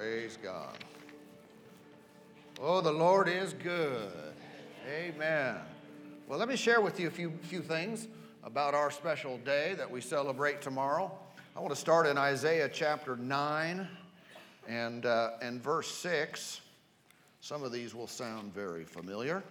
[0.00, 0.78] Praise God.
[2.58, 4.10] Oh, the Lord is good.
[4.90, 5.56] Amen.
[6.26, 8.08] Well, let me share with you a few, few things
[8.42, 11.12] about our special day that we celebrate tomorrow.
[11.54, 13.86] I want to start in Isaiah chapter 9
[14.66, 16.62] and, uh, and verse 6.
[17.42, 19.44] Some of these will sound very familiar.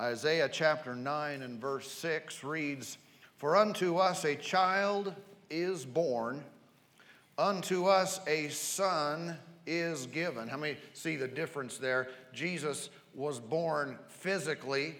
[0.00, 2.98] Isaiah chapter 9 and verse 6 reads,
[3.36, 5.14] For unto us a child
[5.50, 6.42] is born,
[7.38, 10.48] unto us a son is given.
[10.48, 12.08] How many see the difference there?
[12.32, 14.96] Jesus was born physically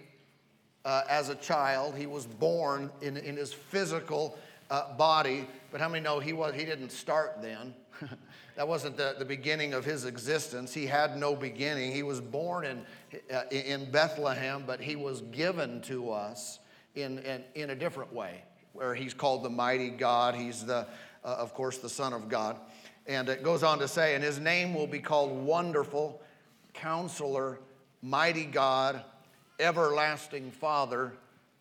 [0.84, 1.96] uh, as a child.
[1.96, 4.38] He was born in, in his physical
[4.70, 7.74] uh, body, but how many know he, was, he didn't start then?
[8.56, 10.72] that wasn't the, the beginning of his existence.
[10.72, 11.92] He had no beginning.
[11.92, 12.84] He was born in,
[13.32, 16.58] uh, in Bethlehem, but he was given to us
[16.94, 18.42] in, in, in a different way,
[18.72, 20.34] where he's called the mighty God.
[20.34, 20.86] He's, the,
[21.24, 22.56] uh, of course, the Son of God.
[23.06, 26.20] And it goes on to say, and his name will be called Wonderful,
[26.72, 27.58] Counselor,
[28.00, 29.02] Mighty God,
[29.58, 31.12] Everlasting Father,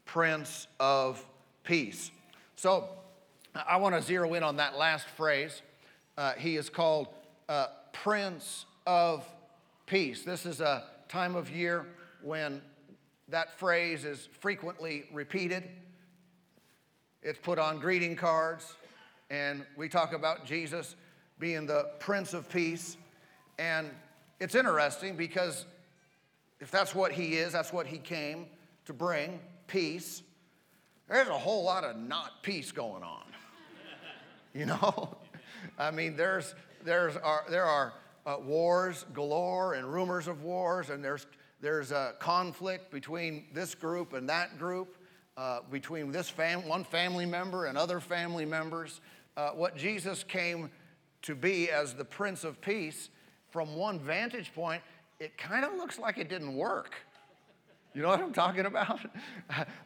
[0.06, 1.24] Prince of
[1.64, 2.12] Peace.
[2.56, 2.90] So
[3.56, 5.62] I want to zero in on that last phrase.
[6.18, 7.08] Uh, he is called
[7.50, 9.26] uh, Prince of
[9.86, 10.24] Peace.
[10.24, 11.86] This is a time of year
[12.22, 12.62] when
[13.28, 15.64] that phrase is frequently repeated.
[17.24, 18.74] It's put on greeting cards,
[19.32, 20.98] and we talk about Jesus
[21.40, 22.98] being the Prince of Peace.
[23.58, 23.90] And
[24.42, 25.66] it's interesting because
[26.60, 28.48] if that's what he is, that's what he came
[28.86, 30.22] to bring peace.
[31.08, 33.24] There's a whole lot of not peace going on.
[34.54, 35.16] You know?
[35.80, 37.94] I mean, there's, there's are, there are
[38.26, 41.26] uh, wars galore and rumors of wars, and there's,
[41.62, 44.98] there's a conflict between this group and that group,
[45.38, 49.00] uh, between this fam- one family member and other family members.
[49.42, 50.70] Uh, what Jesus came
[51.24, 53.10] to be as the Prince of Peace,
[53.50, 54.84] from one vantage point,
[55.20, 56.94] it kind of looks like it didn't work.
[57.96, 59.00] You know what I'm talking about?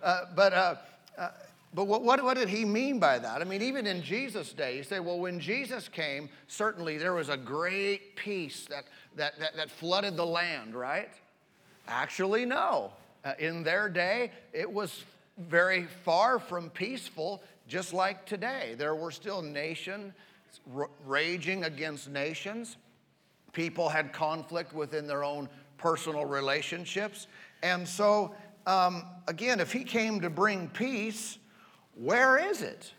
[0.04, 0.76] Uh, but uh,
[1.18, 1.30] uh,
[1.74, 3.42] but what, what, what, did he mean by that?
[3.42, 7.30] I mean, even in Jesus' day, you say, well, when Jesus came, certainly there was
[7.30, 8.84] a great peace that,
[9.16, 11.10] that, that, that flooded the land, right?
[11.88, 12.92] Actually, no.
[13.24, 15.04] Uh, in their day, it was
[15.38, 18.76] very far from peaceful, just like today.
[18.78, 20.14] There were still nations
[21.06, 22.78] raging against nations.
[23.54, 27.28] People had conflict within their own personal relationships.
[27.64, 31.38] And so, um, again, if he came to bring peace,
[31.96, 32.94] where is it?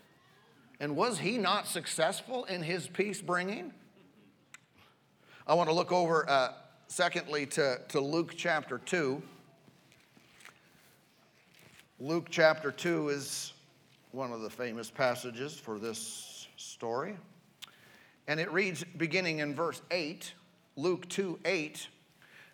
[0.79, 3.73] And was he not successful in his peace bringing?
[5.47, 6.53] I want to look over, uh,
[6.87, 9.21] secondly, to, to Luke chapter 2.
[11.99, 13.53] Luke chapter 2 is
[14.17, 17.15] one of the famous passages for this story.
[18.27, 20.33] And it reads, beginning in verse 8,
[20.75, 21.87] Luke 2 8.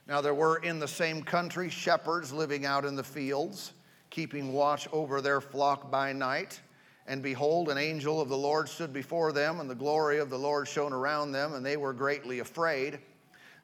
[0.06, 3.72] Now there were in the same country shepherds living out in the fields,
[4.10, 6.60] keeping watch over their flock by night.
[7.08, 10.38] And behold, an angel of the Lord stood before them, and the glory of the
[10.38, 13.00] Lord shone around them, and they were greatly afraid.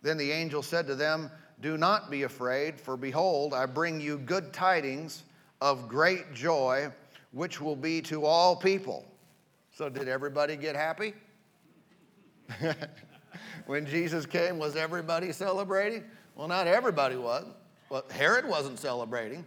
[0.03, 4.17] Then the angel said to them, Do not be afraid, for behold, I bring you
[4.17, 5.23] good tidings
[5.59, 6.93] of great joy,
[7.31, 9.05] which will be to all people.
[9.71, 11.13] So, did everybody get happy?
[13.65, 16.03] when Jesus came, was everybody celebrating?
[16.35, 17.45] Well, not everybody was.
[17.89, 19.45] Well, Herod wasn't celebrating.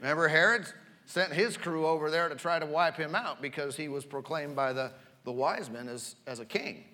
[0.00, 0.66] Remember, Herod
[1.06, 4.56] sent his crew over there to try to wipe him out because he was proclaimed
[4.56, 4.92] by the,
[5.24, 6.84] the wise men as, as a king.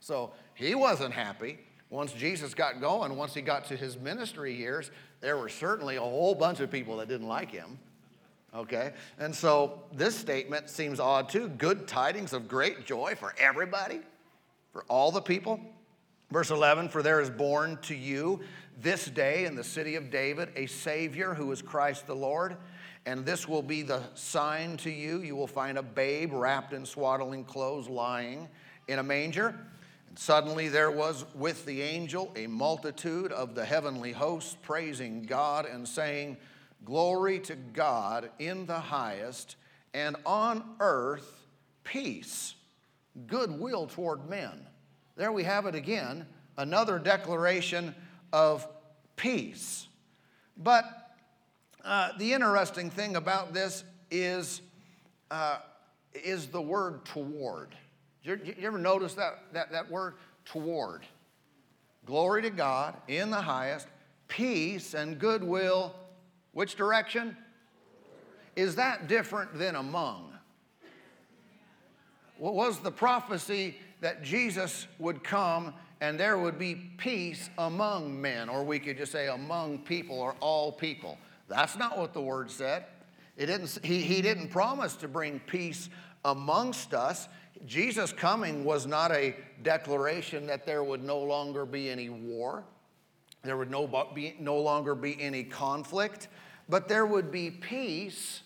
[0.00, 1.58] So he wasn't happy.
[1.90, 6.00] Once Jesus got going, once he got to his ministry years, there were certainly a
[6.00, 7.78] whole bunch of people that didn't like him.
[8.54, 8.92] Okay?
[9.18, 11.48] And so this statement seems odd too.
[11.48, 14.00] Good tidings of great joy for everybody
[14.72, 15.60] for all the people.
[16.30, 18.40] Verse 11 For there is born to you
[18.80, 22.56] this day in the city of David a Savior who is Christ the Lord.
[23.04, 25.22] And this will be the sign to you.
[25.22, 28.48] You will find a babe wrapped in swaddling clothes lying
[28.86, 29.56] in a manger.
[30.08, 35.66] And suddenly there was with the angel a multitude of the heavenly hosts praising God
[35.66, 36.36] and saying,
[36.84, 39.56] Glory to God in the highest,
[39.94, 41.46] and on earth
[41.84, 42.54] peace
[43.26, 44.66] goodwill toward men.
[45.16, 46.26] There we have it again,
[46.56, 47.94] another declaration
[48.32, 48.66] of
[49.16, 49.86] peace.
[50.56, 50.84] But
[51.84, 54.62] uh, the interesting thing about this is,
[55.30, 55.58] uh,
[56.14, 57.74] is the word toward.
[58.22, 60.14] You, you ever notice that, that, that word
[60.44, 61.04] toward?
[62.06, 63.86] Glory to God in the highest,
[64.28, 65.94] peace and goodwill.
[66.52, 67.36] Which direction?
[68.56, 70.32] Is that different than among?
[72.38, 78.48] What was the prophecy that Jesus would come and there would be peace among men,
[78.48, 81.16] or we could just say among people or all people.
[81.46, 82.86] That's not what the word said.
[83.36, 85.88] It didn't, he, he didn't promise to bring peace
[86.24, 87.28] amongst us.
[87.66, 92.64] Jesus' coming was not a declaration that there would no longer be any war,
[93.42, 96.28] there would no, be, no longer be any conflict,
[96.68, 98.42] but there would be peace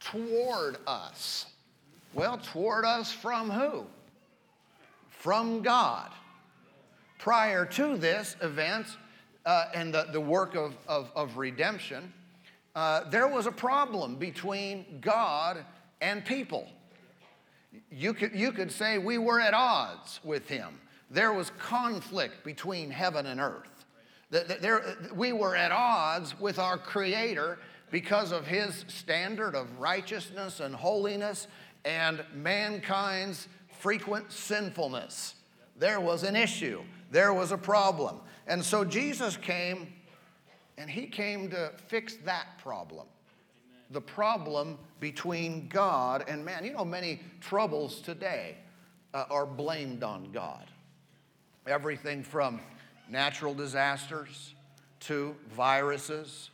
[0.00, 1.46] toward us.
[2.14, 3.86] Well, toward us from who?
[5.08, 6.10] From God.
[7.18, 8.86] Prior to this event
[9.44, 12.12] uh, and the, the work of, of, of redemption,
[12.74, 15.64] uh, there was a problem between God
[16.00, 16.68] and people.
[17.90, 20.78] You could, you could say we were at odds with him.
[21.10, 23.77] There was conflict between heaven and earth.
[24.30, 27.58] There, we were at odds with our Creator
[27.90, 31.48] because of his standard of righteousness and holiness
[31.84, 33.48] and mankind's
[33.78, 35.34] frequent sinfulness.
[35.76, 38.20] There was an issue, there was a problem.
[38.46, 39.92] And so Jesus came
[40.76, 43.06] and he came to fix that problem
[43.90, 46.64] the problem between God and man.
[46.64, 48.56] You know, many troubles today
[49.14, 50.66] uh, are blamed on God.
[51.66, 52.60] Everything from
[53.10, 54.54] natural disasters
[55.00, 56.50] to viruses.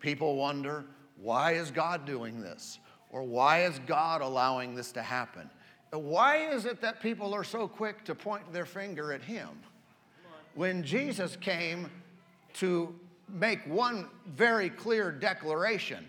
[0.00, 0.84] People wonder,
[1.20, 2.78] why is God doing this?
[3.10, 5.50] Or why is God allowing this to happen?
[5.92, 9.48] Why is it that people are so quick to point their finger at Him?
[10.54, 11.90] When Jesus came
[12.54, 12.94] to
[13.28, 16.08] make one very clear declaration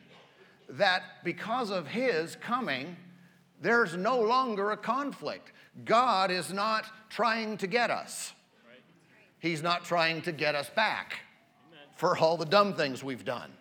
[0.69, 2.95] that because of his coming,
[3.61, 5.51] there's no longer a conflict.
[5.85, 8.33] God is not trying to get us,
[9.41, 11.19] He's not trying to get us back
[11.97, 13.51] for all the dumb things we've done.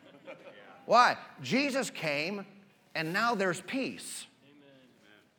[0.85, 1.17] Why?
[1.43, 2.45] Jesus came
[2.95, 4.27] and now there's peace.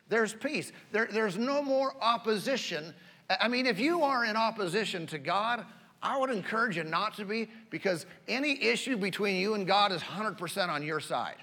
[0.08, 0.72] There's peace.
[0.90, 2.92] There, there's no more opposition.
[3.40, 5.64] I mean, if you are in opposition to God,
[6.02, 10.02] I would encourage you not to be because any issue between you and God is
[10.02, 11.36] 100% on your side.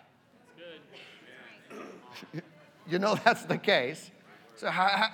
[2.88, 4.12] you know that's the case.
[4.60, 5.10] So how, how,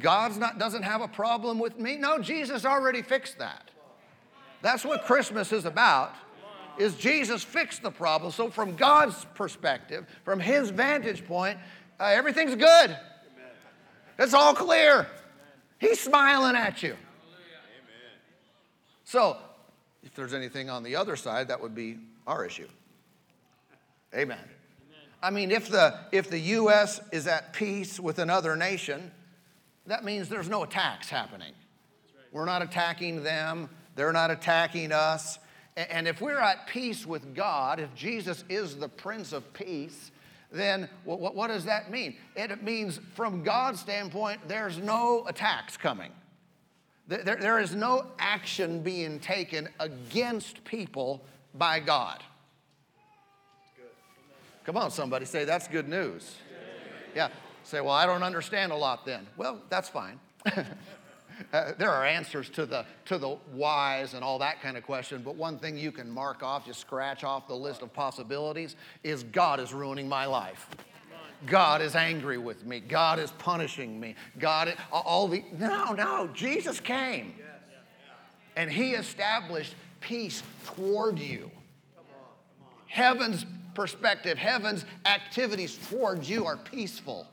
[0.00, 1.96] God's not doesn't have a problem with me?
[1.96, 3.70] No, Jesus already fixed that.
[4.62, 6.12] That's what Christmas is about.
[6.76, 8.32] Is Jesus fixed the problem?
[8.32, 11.56] So from God's perspective, from His vantage point,
[12.00, 12.96] uh, everything's good.
[14.18, 15.06] It's all clear.
[15.78, 16.96] He's smiling at you.
[19.04, 19.36] So,
[20.02, 22.68] if there's anything on the other side, that would be our issue.
[24.14, 24.38] Amen.
[25.22, 27.00] I mean, if the, if the U.S.
[27.12, 29.10] is at peace with another nation,
[29.86, 31.52] that means there's no attacks happening.
[32.32, 35.38] We're not attacking them, they're not attacking us.
[35.76, 40.10] And if we're at peace with God, if Jesus is the Prince of Peace,
[40.52, 42.16] then what, does that mean?
[42.34, 46.12] It means from God's standpoint, there's no attacks coming.
[47.06, 51.24] There is no action being taken against people
[51.54, 52.22] by God.
[54.64, 56.36] Come on, somebody say that's good news.
[57.14, 57.28] Yeah.
[57.64, 59.26] Say, well, I don't understand a lot then.
[59.36, 60.18] Well, that's fine.
[61.52, 65.22] uh, there are answers to the, to the whys and all that kind of question,
[65.22, 69.22] but one thing you can mark off, just scratch off the list of possibilities, is
[69.24, 70.68] God is ruining my life.
[71.46, 72.80] God is angry with me.
[72.80, 74.14] God is punishing me.
[74.38, 77.34] God, all the, no, no, Jesus came.
[78.56, 81.50] And he established peace toward you.
[82.86, 87.26] Heaven's perspective, heaven's activities towards you are peaceful.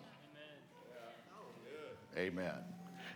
[2.18, 2.54] Amen.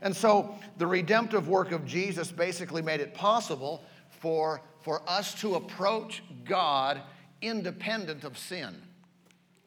[0.01, 5.55] And so the redemptive work of Jesus basically made it possible for, for us to
[5.55, 7.01] approach God
[7.41, 8.75] independent of sin.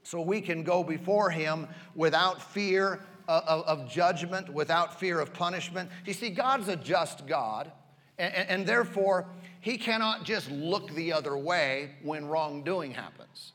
[0.03, 5.33] So we can go before Him without fear uh, of, of judgment, without fear of
[5.33, 5.91] punishment.
[6.05, 7.73] You see, God's a just God,
[8.19, 9.27] and, and therefore,
[9.65, 13.53] He cannot just look the other way when wrongdoing happens.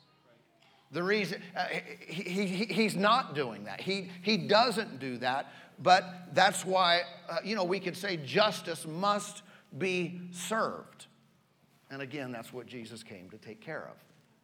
[0.91, 1.65] The reason, uh,
[2.07, 3.79] he, he, he's not doing that.
[3.79, 8.87] He, he doesn't do that, but that's why, uh, you know, we could say justice
[8.87, 9.43] must
[9.77, 11.05] be served.
[11.91, 14.03] And again, that's what Jesus came to take care of,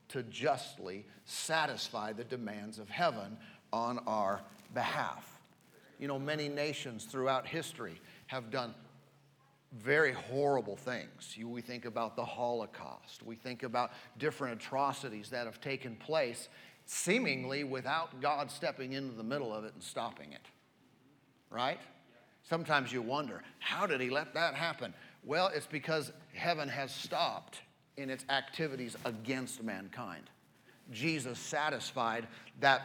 [0.09, 3.37] to justly satisfy the demands of heaven
[3.73, 4.39] on our
[4.75, 5.41] behalf.
[5.97, 8.75] You know, many nations throughout history have done
[9.73, 11.35] very horrible things.
[11.43, 13.23] we think about the Holocaust.
[13.23, 16.47] We think about different atrocities that have taken place
[16.85, 20.47] seemingly without God stepping into the middle of it and stopping it.
[21.49, 21.79] Right?
[22.43, 24.93] Sometimes you wonder, how did he let that happen?
[25.23, 27.61] Well, it's because heaven has stopped
[27.97, 30.29] in its activities against mankind.
[30.91, 32.27] Jesus satisfied
[32.59, 32.81] that,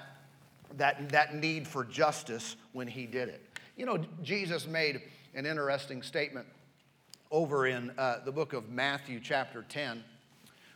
[0.76, 3.44] that, that need for justice when he did it.
[3.76, 5.02] You know, Jesus made
[5.34, 6.46] an interesting statement
[7.30, 10.02] over in uh, the book of Matthew, chapter 10,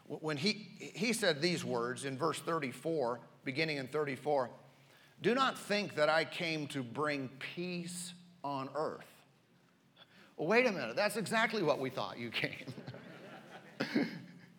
[0.07, 4.51] when he, he said these words in verse 34, beginning in 34
[5.23, 9.07] Do not think that I came to bring peace on earth.
[10.37, 12.75] Well, wait a minute, that's exactly what we thought you came.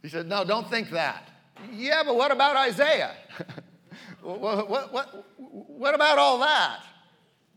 [0.02, 1.30] he said, No, don't think that.
[1.72, 3.16] Yeah, but what about Isaiah?
[4.22, 6.84] what, what, what, what about all that?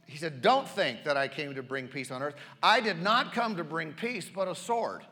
[0.08, 2.34] He said, Don't think that I came to bring peace on earth.
[2.62, 5.02] I did not come to bring peace, but a sword.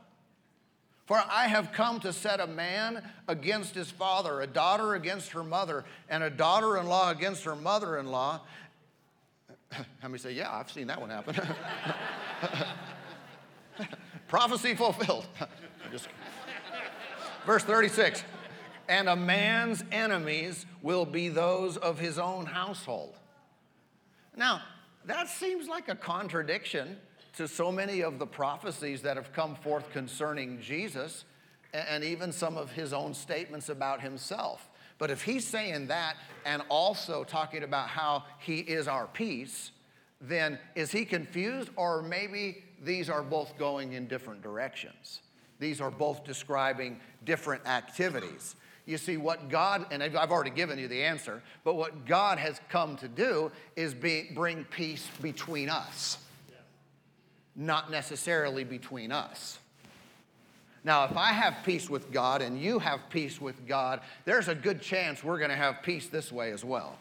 [1.05, 5.45] For I have come to set a man against his father, a daughter against her
[5.45, 8.41] mother, and a daughter in law against her mother in law.
[9.71, 11.37] How many say, Yeah, I've seen that one happen?
[14.29, 15.27] Prophecy fulfilled.
[15.93, 16.09] Just...
[17.45, 18.25] Verse 36
[18.89, 23.15] And a man's enemies will be those of his own household.
[24.35, 24.63] Now,
[25.07, 26.97] that seems like a contradiction
[27.37, 31.25] to so many of the prophecies that have come forth concerning Jesus
[31.73, 34.69] and even some of his own statements about himself.
[34.99, 39.71] But if he's saying that and also talking about how he is our peace,
[40.21, 45.21] then is he confused or maybe these are both going in different directions?
[45.59, 48.57] These are both describing different activities.
[48.87, 52.61] You see, what God, and I've already given you the answer, but what God has
[52.69, 56.19] come to do is be, bring peace between us,
[57.57, 59.59] not necessarily between us.
[60.85, 64.55] Now, if I have peace with God and you have peace with God, there's a
[64.55, 66.97] good chance we're going to have peace this way as well.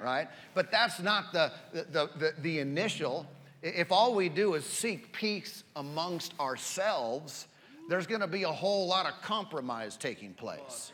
[0.00, 0.28] Right?
[0.54, 3.26] But that's not the, the, the, the initial.
[3.62, 7.48] If all we do is seek peace amongst ourselves,
[7.88, 10.92] there's going to be a whole lot of compromise taking place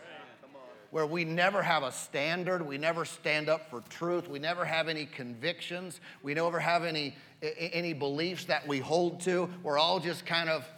[0.92, 4.88] where we never have a standard, we never stand up for truth, we never have
[4.88, 7.16] any convictions, we never have any,
[7.58, 9.48] any beliefs that we hold to.
[9.62, 10.68] We're all just kind of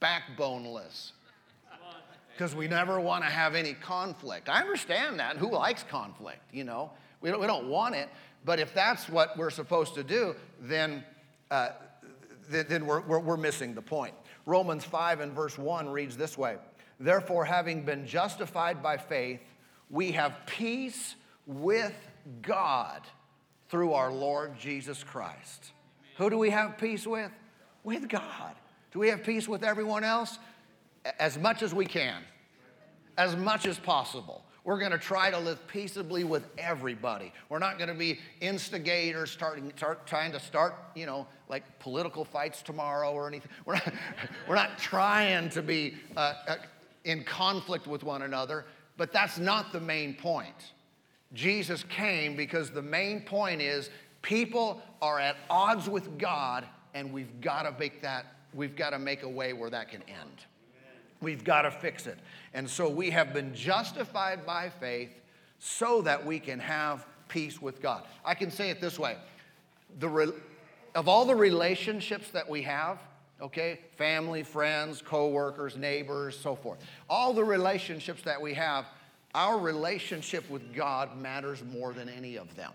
[0.00, 1.12] backboneless
[2.32, 4.48] because we never want to have any conflict.
[4.48, 5.36] I understand that.
[5.36, 6.40] Who likes conflict?
[6.50, 8.08] You know, we don't, we don't want it.
[8.42, 11.04] But if that's what we're supposed to do, then,
[11.50, 11.72] uh,
[12.48, 14.14] then we're, we're, we're missing the point.
[14.46, 16.56] Romans 5 and verse 1 reads this way
[17.02, 19.40] Therefore, having been justified by faith,
[19.90, 21.16] we have peace
[21.46, 21.94] with
[22.42, 23.02] God
[23.68, 25.72] through our Lord Jesus Christ.
[26.18, 27.32] Who do we have peace with?
[27.82, 28.54] With God.
[28.92, 30.38] Do we have peace with everyone else?
[31.18, 32.22] As much as we can,
[33.18, 34.44] as much as possible.
[34.62, 37.32] We're going to try to live peaceably with everybody.
[37.48, 42.24] We're not going to be instigators starting, start, trying to start, you know, like political
[42.24, 43.50] fights tomorrow or anything.
[43.64, 43.92] We're not,
[44.48, 46.56] we're not trying to be uh, uh
[47.04, 48.64] in conflict with one another,
[48.96, 50.72] but that's not the main point.
[51.32, 53.90] Jesus came because the main point is
[54.20, 58.98] people are at odds with God, and we've got to make that, we've got to
[58.98, 60.44] make a way where that can end.
[61.20, 62.18] We've got to fix it.
[62.52, 65.10] And so we have been justified by faith
[65.58, 68.04] so that we can have peace with God.
[68.24, 69.16] I can say it this way
[69.98, 70.32] the re-
[70.94, 72.98] of all the relationships that we have,
[73.42, 73.80] okay?
[73.96, 76.78] Family, friends, co-workers, neighbors, so forth.
[77.10, 78.86] All the relationships that we have,
[79.34, 82.72] our relationship with God matters more than any of them.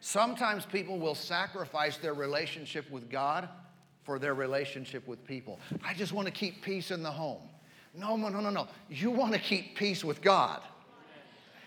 [0.00, 3.48] Sometimes people will sacrifice their relationship with God
[4.02, 5.60] for their relationship with people.
[5.84, 7.42] I just want to keep peace in the home.
[7.94, 8.66] No, no, no, no, no.
[8.90, 10.60] You want to keep peace with God.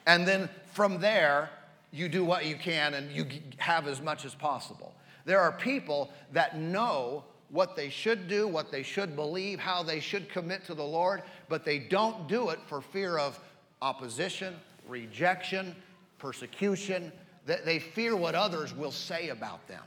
[0.06, 1.50] And then from there,
[1.92, 3.26] you do what you can and you
[3.58, 4.94] have as much as possible.
[5.24, 7.24] There are people that know
[7.56, 11.24] what they should do, what they should believe, how they should commit to the Lord,
[11.48, 13.40] but they don't do it for fear of
[13.82, 14.54] opposition,
[14.88, 15.74] rejection,
[16.20, 17.12] persecution.
[17.46, 19.84] They fear what others will say about them.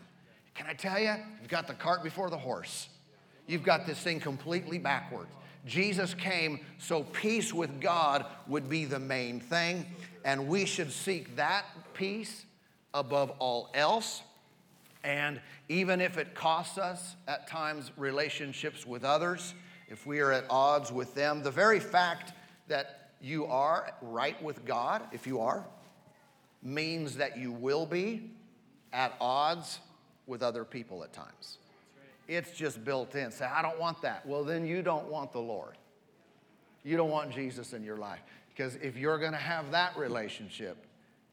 [0.54, 1.14] Can I tell you?
[1.40, 2.88] You've got the cart before the horse.
[3.46, 5.30] You've got this thing completely backwards.
[5.66, 9.84] Jesus came so peace with God would be the main thing,
[10.24, 12.46] and we should seek that peace
[12.94, 14.22] above all else.
[15.04, 19.54] And even if it costs us at times relationships with others,
[19.88, 22.32] if we are at odds with them, the very fact
[22.68, 25.64] that you are right with God, if you are,
[26.62, 28.30] means that you will be
[28.92, 29.80] at odds
[30.26, 31.58] with other people at times.
[32.26, 33.30] It's just built in.
[33.30, 34.26] Say, I don't want that.
[34.26, 35.76] Well, then you don't want the Lord.
[36.84, 38.20] You don't want Jesus in your life.
[38.54, 40.76] Because if you're going to have that relationship,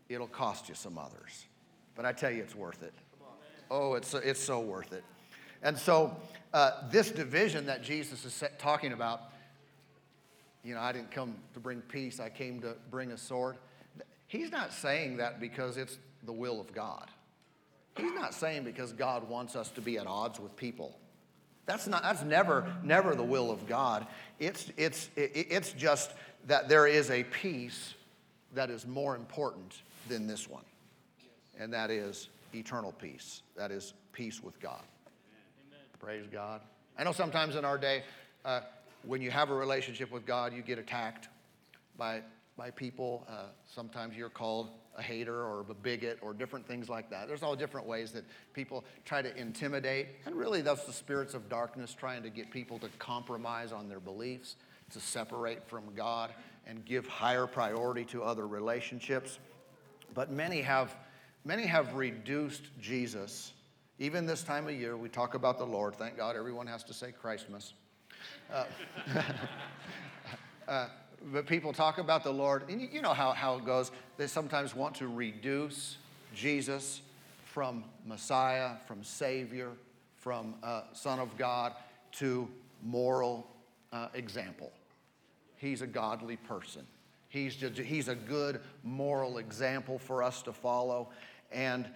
[0.10, 1.45] it'll cost you some others.
[1.95, 2.93] But I tell you, it's worth it.
[3.69, 5.03] Oh, it's, it's so worth it.
[5.62, 6.15] And so,
[6.53, 9.22] uh, this division that Jesus is talking about,
[10.63, 13.57] you know, I didn't come to bring peace, I came to bring a sword.
[14.27, 17.10] He's not saying that because it's the will of God.
[17.98, 20.98] He's not saying because God wants us to be at odds with people.
[21.65, 24.05] That's, not, that's never, never the will of God.
[24.39, 26.12] It's, it's, it's just
[26.48, 27.93] that there is a peace
[28.53, 30.63] that is more important than this one,
[31.60, 33.41] and that is eternal peace.
[33.55, 34.83] That is peace with God.
[35.67, 35.79] Amen.
[36.00, 36.62] Praise God.
[36.97, 38.03] I know sometimes in our day,
[38.43, 38.62] uh,
[39.03, 41.29] when you have a relationship with God, you get attacked
[41.97, 42.21] by,
[42.57, 43.25] by people.
[43.29, 47.27] Uh, sometimes you're called a hater or a bigot or different things like that.
[47.27, 50.07] There's all different ways that people try to intimidate.
[50.25, 54.00] And really, that's the spirits of darkness trying to get people to compromise on their
[54.00, 54.55] beliefs,
[54.91, 56.33] to separate from God,
[56.65, 59.39] and give higher priority to other relationships.
[60.13, 60.95] But many have,
[61.45, 63.53] many have reduced Jesus.
[63.99, 65.95] Even this time of year, we talk about the Lord.
[65.95, 67.73] Thank God everyone has to say Christmas.
[68.51, 68.65] Uh,
[70.67, 70.87] uh,
[71.31, 73.91] but people talk about the Lord, and you know how, how it goes.
[74.17, 75.97] They sometimes want to reduce
[76.33, 77.01] Jesus
[77.45, 79.69] from Messiah, from Savior,
[80.17, 81.73] from uh, Son of God
[82.13, 82.49] to
[82.83, 83.47] moral
[83.93, 84.71] uh, example.
[85.55, 86.85] He's a godly person.
[87.29, 91.09] He's, just, he's a good moral example for us to follow.
[91.51, 91.87] And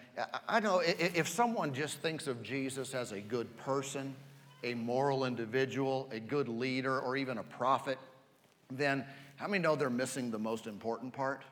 [0.47, 4.15] I know if someone just thinks of Jesus as a good person,
[4.63, 7.97] a moral individual, a good leader, or even a prophet,
[8.71, 9.05] then
[9.37, 11.43] how many know they're missing the most important part?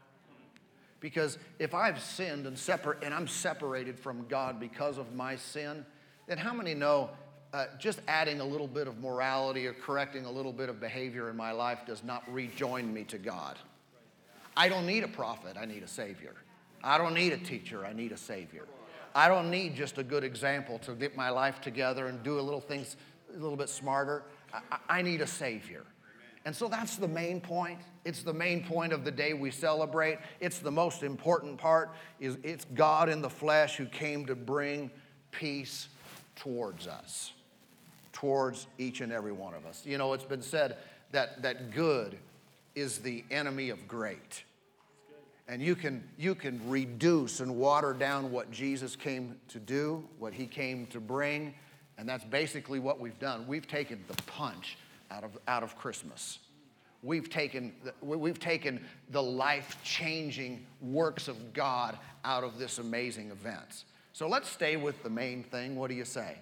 [0.99, 5.85] Because if I've sinned and, separ- and I'm separated from God because of my sin,
[6.27, 7.11] then how many know
[7.53, 11.29] uh, just adding a little bit of morality or correcting a little bit of behavior
[11.29, 13.57] in my life does not rejoin me to God?
[14.55, 16.35] I don't need a prophet, I need a Savior.
[16.83, 18.65] I don't need a teacher, I need a Savior.
[19.15, 22.41] I don't need just a good example to get my life together and do a
[22.41, 22.97] little things
[23.33, 24.23] a little bit smarter.
[24.53, 25.83] I, I need a Savior.
[26.45, 27.79] And so that's the main point.
[28.05, 30.19] It's the main point of the day we celebrate.
[30.39, 34.89] It's the most important part is it's God in the flesh who came to bring
[35.31, 35.89] peace
[36.37, 37.33] towards us,
[38.13, 39.85] towards each and every one of us.
[39.85, 40.77] You know, it's been said
[41.11, 42.17] that, that good
[42.75, 44.43] is the enemy of great.
[45.47, 50.33] And you can, you can reduce and water down what Jesus came to do, what
[50.33, 51.53] he came to bring,
[51.97, 53.47] and that's basically what we've done.
[53.47, 54.77] We've taken the punch
[55.09, 56.39] out of, out of Christmas.
[57.01, 63.85] We've taken, we've taken the life changing works of God out of this amazing event.
[64.13, 65.75] So let's stay with the main thing.
[65.75, 66.37] What do you say?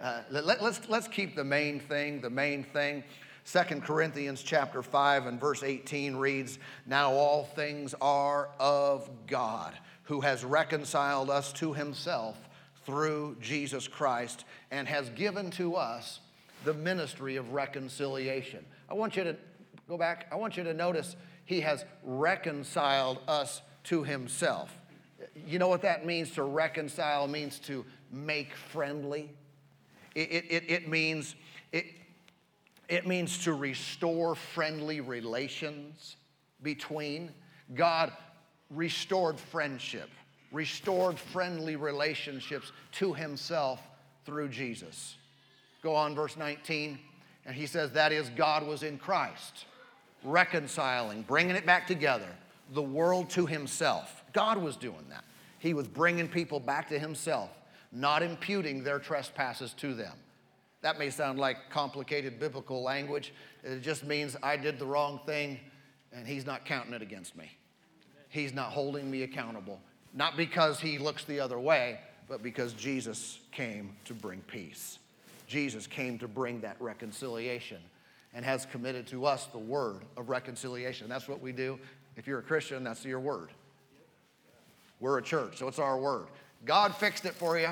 [0.00, 3.04] Uh, let, let's, let's keep the main thing the main thing.
[3.44, 9.74] 2 Corinthians chapter 5 and verse 18 reads, Now all things are of God,
[10.04, 12.36] who has reconciled us to himself
[12.84, 16.20] through Jesus Christ and has given to us
[16.64, 18.64] the ministry of reconciliation.
[18.88, 19.36] I want you to
[19.88, 20.28] go back.
[20.30, 24.72] I want you to notice he has reconciled us to himself.
[25.46, 29.30] You know what that means to reconcile means to make friendly.
[30.14, 31.34] It, it, it, means
[31.72, 31.86] it,
[32.88, 36.16] it means to restore friendly relations
[36.62, 37.30] between.
[37.74, 38.12] God
[38.70, 40.10] restored friendship,
[40.50, 43.80] restored friendly relationships to himself
[44.24, 45.16] through Jesus.
[45.82, 46.98] Go on, verse 19.
[47.44, 49.66] And he says, That is, God was in Christ,
[50.22, 52.28] reconciling, bringing it back together,
[52.72, 54.22] the world to himself.
[54.32, 55.24] God was doing that.
[55.58, 57.50] He was bringing people back to himself,
[57.92, 60.14] not imputing their trespasses to them.
[60.82, 63.32] That may sound like complicated biblical language.
[63.62, 65.58] It just means I did the wrong thing
[66.12, 67.50] and he's not counting it against me.
[68.28, 69.80] He's not holding me accountable.
[70.12, 74.98] Not because he looks the other way, but because Jesus came to bring peace.
[75.46, 77.78] Jesus came to bring that reconciliation
[78.34, 81.08] and has committed to us the word of reconciliation.
[81.08, 81.78] That's what we do.
[82.16, 83.50] If you're a Christian, that's your word.
[85.00, 86.26] We're a church, so it's our word.
[86.64, 87.70] God fixed it for you.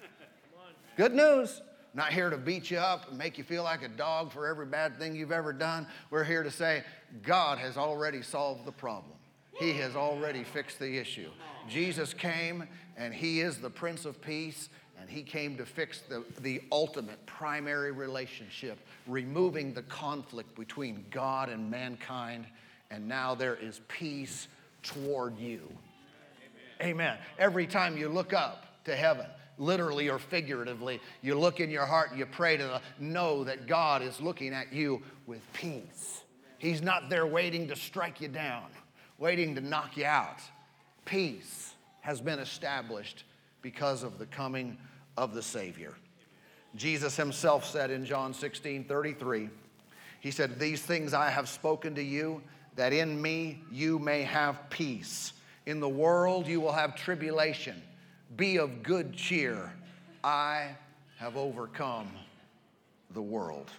[0.96, 1.60] Good news.
[1.94, 4.66] Not here to beat you up and make you feel like a dog for every
[4.66, 5.86] bad thing you've ever done.
[6.10, 6.82] We're here to say
[7.22, 9.12] God has already solved the problem.
[9.58, 11.30] He has already fixed the issue.
[11.68, 14.68] Jesus came and He is the Prince of Peace
[15.04, 21.50] and he came to fix the, the ultimate primary relationship, removing the conflict between God
[21.50, 22.46] and mankind.
[22.90, 24.48] And now there is peace
[24.82, 25.60] toward you.
[26.80, 26.90] Amen.
[26.90, 27.18] Amen.
[27.38, 29.26] Every time you look up to heaven,
[29.58, 34.02] literally or figuratively, you look in your heart and you pray to know that God
[34.02, 36.22] is looking at you with peace.
[36.58, 38.64] He's not there waiting to strike you down,
[39.18, 40.38] waiting to knock you out.
[41.04, 43.24] Peace has been established
[43.62, 44.76] because of the coming
[45.16, 45.94] of the Savior.
[46.76, 49.48] Jesus himself said in John 16 33,
[50.20, 52.42] He said, These things I have spoken to you,
[52.76, 55.32] that in me you may have peace.
[55.66, 57.80] In the world you will have tribulation.
[58.36, 59.72] Be of good cheer.
[60.22, 60.76] I
[61.18, 62.10] have overcome
[63.12, 63.70] the world.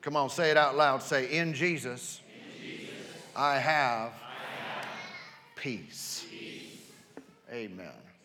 [0.00, 1.02] Come on, say it out loud.
[1.02, 2.96] Say, In Jesus, In Jesus
[3.34, 4.34] I, have I
[4.64, 4.88] have
[5.56, 6.24] peace.
[6.30, 6.90] peace.
[7.52, 8.05] Amen.